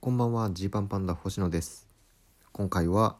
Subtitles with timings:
[0.00, 1.88] こんばんはジーパンパンダ星野です。
[2.52, 3.16] 今回は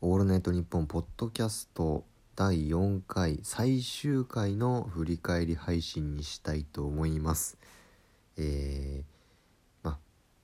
[0.00, 2.04] オールナイトニッポンポッドキャスト
[2.36, 7.58] 第4回最終回の振り返り配信にしたいと思います。
[8.36, 9.04] えー、
[9.82, 9.98] まあ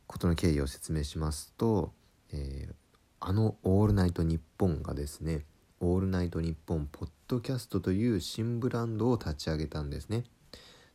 [0.08, 1.92] ことの経緯を説明しますと、
[2.32, 2.74] えー、
[3.20, 5.44] あのオールナイトニッポンがですね
[5.78, 10.24] オールナイトニッポンポッドキャストという新ブランドを立ち上げたんですね。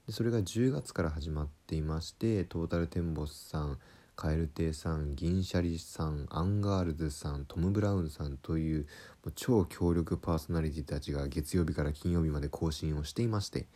[0.07, 3.79] でそれが10月から始まっていましてトータルテンボスさん
[4.15, 8.87] カエル亭さん銀シャリさんアンガールズさんトム・ブラウンさんという
[9.35, 13.67] 超強力パーソナリティたちが月曜日から金曜日まで更新をしていまして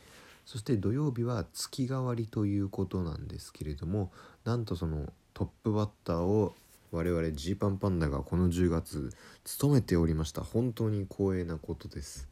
[0.45, 4.11] そして土曜日は月替わりということなんですけれども
[4.45, 6.55] なんとそのトップバッターを
[6.91, 9.11] 我々ジーパンパンダがこの10月
[9.43, 10.41] 務めておりました。
[10.41, 12.29] 本当に光栄なことです。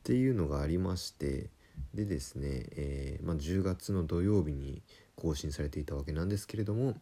[0.00, 1.48] っていうのがありまして
[1.94, 4.82] でですね、えー、まあ、10月の土曜日に
[5.22, 6.96] 更新されていたわけなんですけれども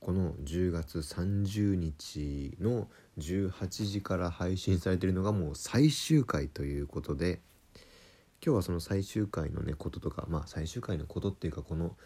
[0.00, 2.88] この10月30日の
[3.18, 7.40] 18時から配信されているのがもう最終回ということで
[8.44, 11.96] 今日はその最終回のねこととかまあ最終回のことっていうかこの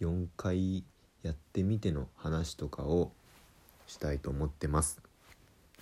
[0.00, 0.84] 4回
[1.22, 3.10] やってみての話とかを
[3.88, 5.00] したいと思ってます。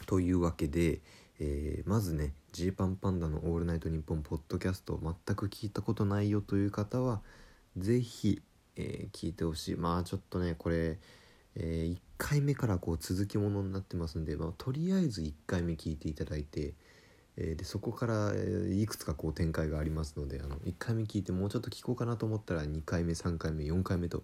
[0.06, 1.00] というわけで、
[1.40, 7.20] えー、まずねジーパンパンダの「オールナイトニッポン」ポッドキャスト全く聞いたことないよという方は
[7.76, 8.40] 是非、
[8.76, 10.98] えー、聞いてほしいまあちょっとねこれ、
[11.56, 16.74] えー、1回目からこう続きものになってますんで、まあ、とりあえず1回目聞いていただいて、
[17.36, 24.22] えー、でそこからいくつかこう展開がありますのであの1回目聞いてもうちょっと聞こうかなと思ったら2回目3回目4回目と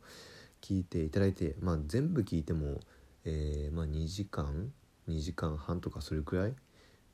[0.61, 2.78] 聞いていただいて、まあ、全部聞いても、
[3.25, 4.72] えまあ、2時間
[5.09, 6.55] 2時間半とかそれくらい？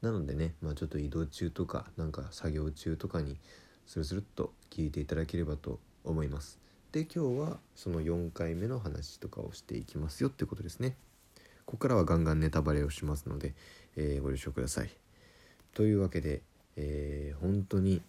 [0.02, 3.36] なのでね、まあ、ちょっと移動中とかなんか作業中とかに
[3.86, 6.58] スルスルっと聞いていただければと思います。
[6.92, 10.96] で今日はその4回目の話とかをしていきますよってことですね。
[11.66, 13.52] ここからはガンガンネタバレをしますので、
[13.96, 14.90] えー、ご了承ください。
[15.74, 16.40] というわけで、
[16.76, 18.00] えー、本当に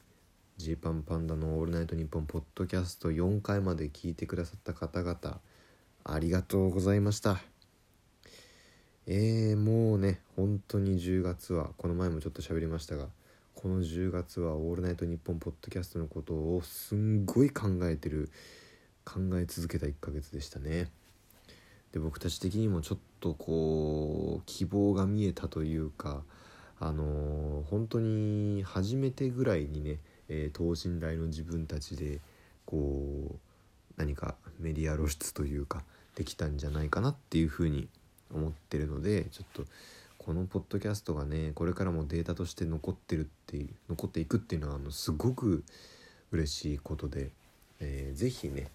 [0.56, 5.42] ジーパンパンダの「オールナイトニッポン」ポッドキャスト4回まで聞いてくださった方々
[6.06, 7.42] ありがとうございました。
[9.08, 13.10] えー、もうね本当に10月はこの前もちょっと喋りましたが
[13.56, 18.30] この10月は「オールナイトニッポン」ポッドキャストのことをすんごい考えてる
[19.10, 20.92] 考え続けた1ヶ月でしたね。
[21.94, 26.22] で僕たち的にもちょっとこう希望が見えたというか
[26.80, 29.98] あのー、本当に初めてぐらいにね、
[30.30, 32.20] えー、等身大の自分たちで
[32.66, 33.36] こう
[33.98, 35.84] 何かメディア露出というか
[36.16, 37.88] できたんじゃないかなっていうふうに
[38.32, 39.66] 思ってるのでちょっと
[40.20, 45.64] このポッドキャストがねこれからもデータとして残ってるっていう残っていくっていうのはあのすごく
[46.32, 47.32] 嬉しいことで、
[47.80, 48.70] えー、ぜひね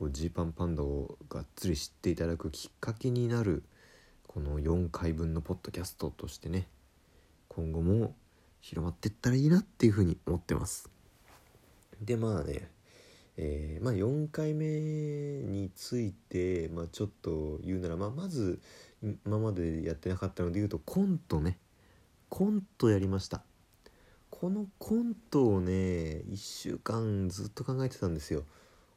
[0.00, 3.62] こうジーパンパンダをがっつり知っていただくきっかけになる
[4.26, 6.68] この4回分のポッドキャストとしてね
[7.48, 8.14] 今後も
[8.62, 10.88] 広まっていったらいいなっていうふうに思ってます。
[12.00, 12.70] でまあね
[13.36, 18.60] えー、まあ、4回目について、まあ、ちょっと言うなら、まあ、まず
[19.02, 21.58] 今までやってなかったので言うとコントね。
[22.30, 23.42] コントやりました。
[24.30, 28.44] このコントをね1週間ずっと考えてたんですよ。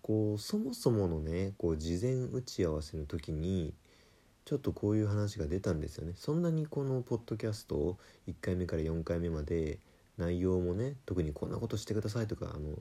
[0.03, 3.73] こうそもそものねこう事前打ち合わせの時に
[4.45, 6.13] ちょっとこういう話が出たんですよね。
[6.15, 7.97] そんなにこのポッドキャストを
[8.27, 9.79] 1回目から4回目まで
[10.17, 12.77] 内容もね特にこんなことしてくださいとかあの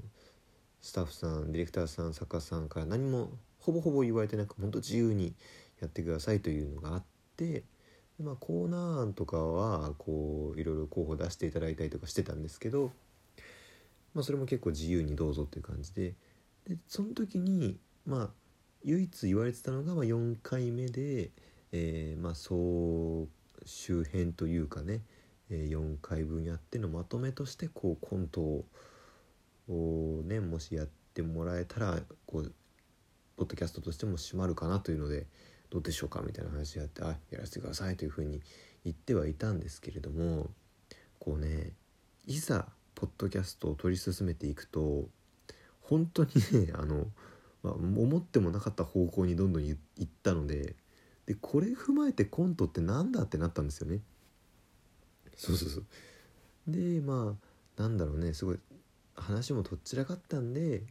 [0.82, 5.32] スタッフさんディレクターさん作家さんから何もほぼほぼ言われてなく本当自由に
[5.80, 7.02] やってくださいというのがあっ
[7.36, 7.62] て
[8.22, 12.92] まあ、コーナー案とかはこういろいろ候補出していただいたりとかしてたんですけど、
[14.14, 16.14] まあ、それも結構自由にどうぞっていう感じで
[16.68, 18.30] でその時にまあ
[18.84, 21.30] 唯一言われてたのがまあ4回目で、
[21.72, 23.28] えー、まあ総
[23.64, 25.02] 周辺というかね、
[25.50, 28.64] えー、4回分やってのまとめとしてこうコント
[29.68, 32.52] をねもしやってもらえたらこう
[33.36, 35.26] ポッドキャストとしても閉まるかなというので
[35.70, 38.40] どうでしょうかみたいな話やってあやらせてくださいというふうに
[38.84, 40.50] 言ってはいたんですけれども
[41.18, 41.72] こうね
[42.26, 45.08] いざポッドキャストを取り進めていくと
[45.92, 47.06] 本当にね あの、
[47.62, 50.74] まあ、思ってもなかった方向にどんどんいったので
[51.26, 54.00] でこれ踏まえてコントって何だってなったんですよね。
[55.36, 55.84] そうそうそう
[56.66, 57.36] でま
[57.76, 58.58] あなんだろうねすごい
[59.14, 60.84] 話もとっちらかったんで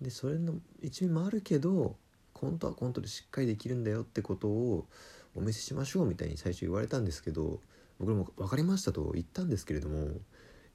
[0.00, 1.96] でそれの一面もあるけど
[2.32, 4.86] コントはコントでしっかりできるんだよってことを
[5.34, 7.60] お見せしましょうみたいに最初言われたんですけど
[7.98, 10.08] 僕も分かりましたと言ったんですけれども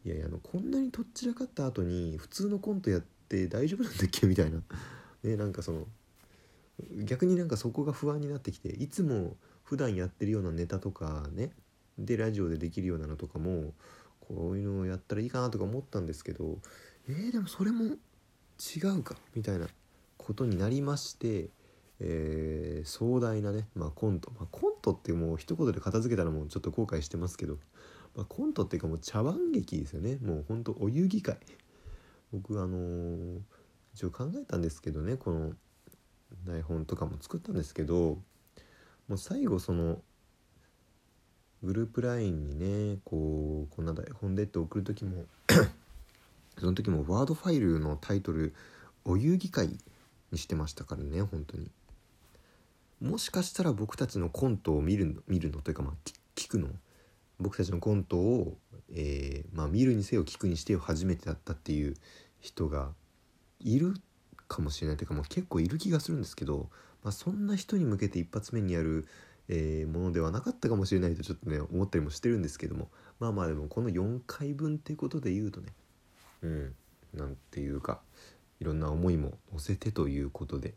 [0.03, 4.28] いやいやあのこんなにとっちらかった後に普通のコントやって大丈夫なんだっけ？
[4.28, 4.62] みたいな。
[5.24, 5.88] ねなんかその
[7.04, 11.51] 逆になんかそこが不安になってきていつも普段やってるようなネタとかね
[12.00, 13.74] でラジオでできるようなのとかも
[14.22, 16.57] こういうのをやったらいいかなとか思ったんですけど
[17.07, 19.68] えー、でもそれも違うかみたいな
[20.18, 21.50] ことになりまして、
[22.00, 27.57] えー、壮大なね、まあ、コント、まあ、コントってもう一言で片付けたらもうちょっと後悔してますけど、
[28.16, 30.18] まあ、コントっていうかもう茶碗劇ですよね。
[30.22, 31.38] もうほんとお遊戯会。
[32.31, 33.39] 僕あのー、
[33.94, 35.54] 一応考えたんですけどねこの
[36.45, 38.18] 台本とかも作ったんですけど
[39.07, 40.01] もう最後その
[41.63, 42.57] グループ LINE に
[42.94, 45.25] ねこうこんな台本でって送る時も
[46.57, 48.54] その時もワードファイルのタイトル
[49.06, 49.77] 「お遊戯会」
[50.31, 51.69] にしてましたからね本当に。
[53.01, 55.94] もしかしたら僕たちのコントを見るの見るのというかまあ
[56.36, 56.69] 聞くの
[57.41, 58.57] 僕たちのコントを、
[58.93, 61.95] えー、まあ、見るにせよ聞くにしてよ初めてだったっていう
[62.39, 62.89] 人が
[63.59, 63.95] いる
[64.47, 66.69] かもしれないというかもう結構いる気がするんですけど、
[67.03, 69.07] まあ、そんな人に向けて一発目にやる、
[69.47, 72.89] えー、ものではなかったかもしれないとちょっとね思ったりもしてるんですけども
[73.19, 75.67] まあまあでもこの4回分っていうことで言うとね
[76.41, 76.75] うん
[77.13, 78.01] なんていうか
[78.59, 80.75] いろんな思いも乗せてということで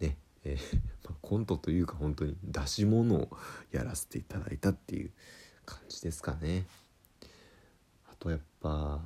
[0.00, 3.28] ねえー、まあ、コントというか本当に出し物を
[3.72, 5.10] やらせていただいたっていう
[5.64, 6.66] 感じですかね。
[8.10, 9.00] あとやっぱ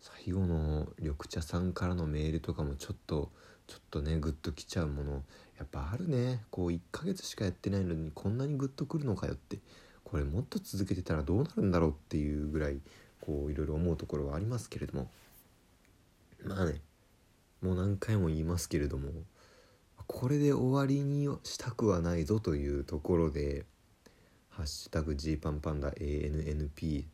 [0.00, 3.30] 最後の緑茶さんからのメールとかもちょっと
[3.66, 5.22] ちょっとねグッときちゃうもの
[5.58, 6.44] やっぱあるね。
[6.50, 9.58] こう1ヶ月しかやってないのにこんなにグッとくるのかよって。
[10.04, 12.80] これもっと続けてたらどうなるんだろうっていうぐらい
[13.20, 15.10] こういろいろ思うところはありますけれども。
[16.44, 16.80] まあね
[17.60, 19.10] もう何回も言いますけれども
[20.06, 23.66] これで終わりにしたくはないぞというところで
[24.58, 27.04] 「ハッシュタグ #G パンパンダ ANNP」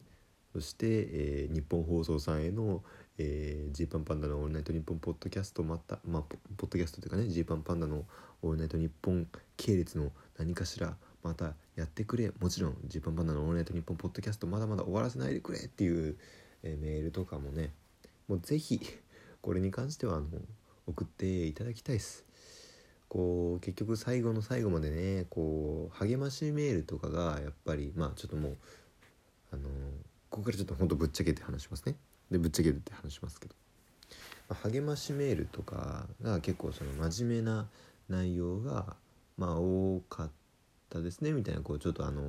[0.54, 2.82] そして、えー、日本放送さんへの
[3.18, 8.06] 「えー、G パンパンダのオールナイトニッポン」ポッドキャストまたまあポッドキャストというかね G パンパンダの
[8.40, 12.32] 「オールナイトニッポン」系列の何かしらまたやってくれ。
[12.40, 16.16] もちろんジーパンパンダのオールナイトニッポンポッドキャストまだまだ終わらせないでくれっていう、
[16.62, 17.74] えー、メールとかもね
[18.26, 18.80] もうぜひ
[19.42, 20.28] これに関してはあの
[20.86, 22.24] 送っていただきたいです。
[23.14, 28.56] こう結局最後の最後までねこう励ましメールとかがやっぱりまあちょっともう
[29.52, 29.68] あの
[30.30, 31.94] ここからちょっとほんとぶっちゃけて話しますね。
[32.30, 33.54] でぶっちゃけてって話しますけど、
[34.48, 37.68] まあ、励ましメールとかが結構その真面目な
[38.08, 38.96] 内容が
[39.38, 40.32] まあ多かった
[40.84, 42.22] ったですねみたいなこうちょっとあの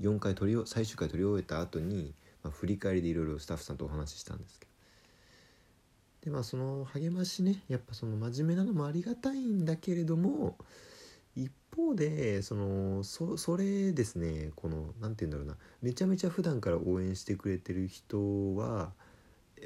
[0.00, 4.69] 4回取り最終回取り終えた後に、まあ、振り返りでいろいろスタッフさんとお話ししたんですけど。
[6.24, 10.56] でまあその励ましねやっぱその真面目なのもありがたいんだけれども
[11.36, 18.92] 一方でそのそそれですねこの何て言うんだろうなめちゃめちゃ普段から応援してくれてる人は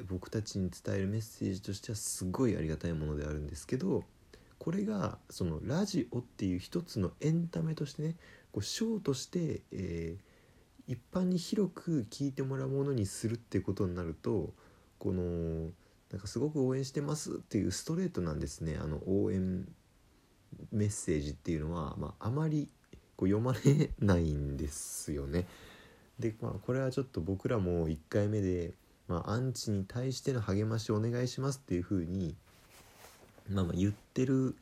[0.08, 4.04] 僕たちに伝えるメッセージとしてはすごいありがたいものであるんですけど
[4.58, 8.16] これがそのラジオっていう一つのエンタメとしてね
[8.52, 14.52] こうショーとして、えー、一般に広く聞いてもらうものにするってことになると
[14.98, 15.70] この
[16.14, 18.78] なんかすごく応援してますっていうストレートなんですね。
[18.80, 19.66] あの応援
[20.70, 22.68] メッセージっていうのは、まあ、あまり
[23.16, 25.48] こう読まれないんですよね。
[26.20, 28.74] でまあこれはちょっと僕らも1回目で、
[29.08, 32.36] まあ、アンチに対しての励ましをお願いしますっていうふうに、
[33.50, 34.54] まあ、まあ言ってる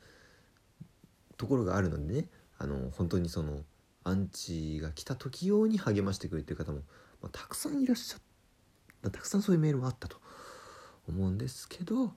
[1.37, 2.27] ところがあるのでね。
[2.57, 3.59] あの本当にその
[4.03, 6.79] アンチが来た時用に励ましてくれてる方も、
[7.21, 8.21] まあ、たくさんいらっしゃっ
[9.03, 10.22] たたくさんそういうメールもあったと。
[11.07, 12.13] 思うんですけど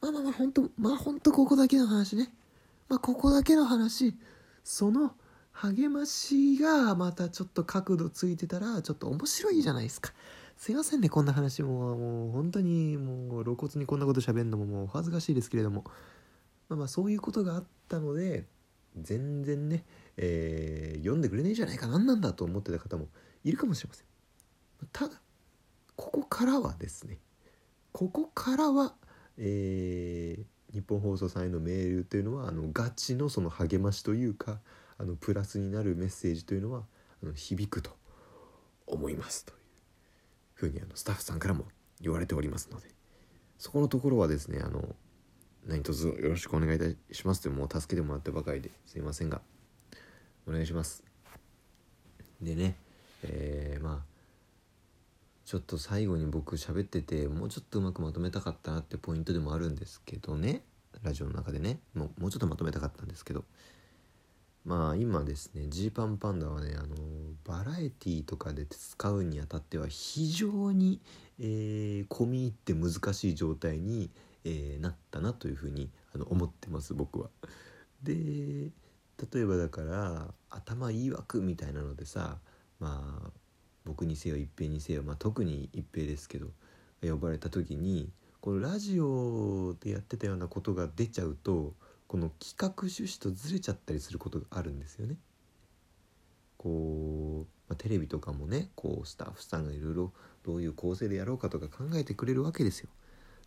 [0.00, 2.30] まあまあまあ本当まあ本当ここだけの話ね。
[2.88, 4.14] まあここだけの話。
[4.62, 5.12] その
[5.52, 10.12] 励ましがまたちょっと角度ついてたらちょっと面白いじゃないですか。
[10.56, 11.96] すいませんねこんな話も。
[11.96, 15.84] もう本当にもう露骨にこんなこと喋るのももうお恥ずかしいですけれども。
[16.68, 18.44] まあまあそういうことがあったので
[18.96, 19.84] 全然ね
[20.16, 23.08] えー、読んでくれねえじゃないか何なんだと思ってた方も
[23.44, 24.06] いるかもしれません。
[24.92, 25.20] ただ
[25.94, 27.18] ここからはですね
[27.96, 28.92] ここからは、
[29.38, 34.58] えー、日本放送さんへのメールというのはあのガチのその励ましというか
[34.98, 36.82] あのプラスになるメッセージというのは
[37.22, 37.90] あの響くと
[38.86, 39.56] 思いますという
[40.52, 41.64] ふうにあのスタッフさんからも
[42.02, 42.86] 言われておりますので
[43.56, 44.94] そこのところはですねあの
[45.66, 49.40] 何卒よろしくお願いいたしますともう助けてもらってばかりですいませんが
[50.46, 51.02] お願いします。
[52.42, 52.76] でね
[53.22, 54.15] えー、まあ
[55.46, 60.62] ちょっと最後に僕喋っててもうちょっとうまくまとめたかったなってポイントでもあるんですけどね。
[61.02, 61.78] ラジオの中でね。
[61.94, 63.44] もうもうちょっとまとめたかったんですけど。
[64.64, 66.96] まあ今ですねジーパンパンダはねあの
[67.44, 71.00] バラエティーとかで使うにあたっては非常に、
[71.38, 74.10] えー、込み入って難しい状態に、
[74.44, 77.28] えー、なったなというふうにあの思ってます僕は。
[78.02, 78.72] で
[79.32, 82.38] 例えばだから頭いい枠みたいなのでさ
[82.80, 83.30] まあ
[83.86, 86.48] 僕にせよ一平にせよ、まあ、特に一平ですけど
[87.02, 91.72] 呼ばれた時にこのラジオでやってたようなことが出ちゃうと
[92.06, 95.16] この企画趣旨とずれちゃったりすることがあるんですよね。
[96.56, 100.12] こう、まあ、テレビとかもねこうスタッフさんがいろいろ
[100.44, 102.88] どういう構成でやろうかとか考えてくれるわけですよ。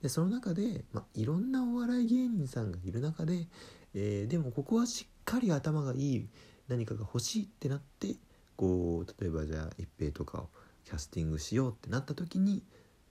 [0.01, 3.47] でその中で、まあ、いろんなお笑い芸人さんがいる中で、
[3.93, 6.27] えー、でもここはしっかり頭がいい
[6.69, 8.15] 何かが欲しいってなって
[8.59, 10.49] こう例えばじゃあ一平とかを
[10.83, 12.61] キャスティングしようってなった時に、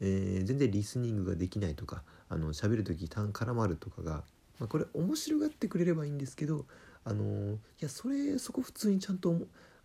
[0.00, 4.24] えー、全然リスニングができないとかあの喋る時単絡まるとかが、
[4.58, 6.66] まあ、これ面白がってくれればいいんですけど
[7.04, 9.34] あのー、いやそれそこ普通にちゃんと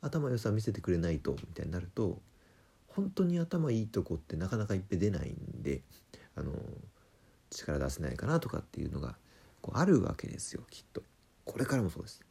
[0.01, 2.19] 頭良さ見せてくれないとみたいになると
[2.87, 5.81] 本当に頭いいとこってなかなかいっぺ出ないんで
[6.35, 6.55] あのー
[7.53, 9.15] 力出せないかなとかっていうのが
[9.61, 11.03] こうあるわけですよきっと。
[11.45, 12.21] これからもそうです。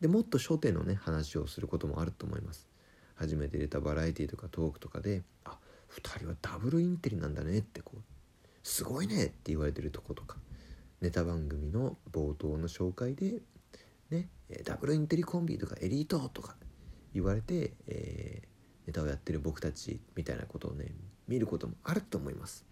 [0.00, 2.68] でもっと初手のね話をすることもあると思います。
[3.18, 5.58] 初めて出たバラエティとかトークとかで「あ
[5.90, 8.02] 2人はダブルインテリなんだね」ってこう
[8.62, 10.38] 「すごいね」って言われてるとことか。
[11.00, 13.40] ネタ番組の冒頭の紹介で
[14.10, 14.28] ね
[14.64, 16.56] ダブルインテリコンビとかエリートとか
[17.14, 20.86] 言われて、えー、ネタをやってる僕たちみたいなことをね
[21.28, 22.64] 見ることもあると思います。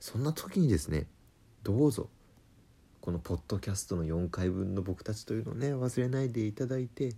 [0.00, 1.06] そんな時にですね
[1.62, 2.10] どうぞ
[3.00, 7.14] このポッドキャストの4回分の僕たちというのをね忘れないでいただいて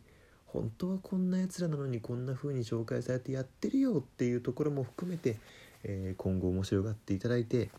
[0.49, 5.37] 本当はこんなやつらなのにこんな風に紹介されてやってるよっていうところも含めて、
[5.85, 7.71] えー、今後面白がっていただいて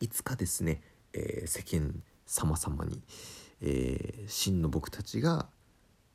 [0.00, 0.80] いつかですね、
[1.12, 3.02] えー、世間様々に、
[3.60, 5.46] えー、真の僕たちが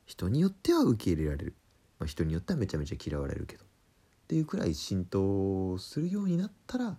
[0.06, 1.54] 人によっては受け入れられる、
[1.98, 3.64] まあ、人によってはめちゃめちゃ嫌われるけど。
[3.64, 6.96] っていうくらい浸透するようになったら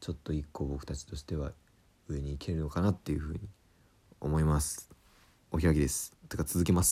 [0.00, 1.52] ちょっと一個僕たちとしては
[2.08, 3.40] 上に行けるのかなっていうふうに
[4.20, 4.90] 思います。
[5.50, 6.14] お開きです。
[6.28, 6.86] てか続けます。